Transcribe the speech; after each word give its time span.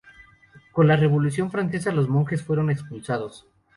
Con 0.71 0.87
la 0.87 0.95
Revolución 0.95 1.51
Francesa, 1.51 1.91
los 1.91 2.09
monjes 2.09 2.41
fueron 2.41 2.71
expulsados. 2.71 3.45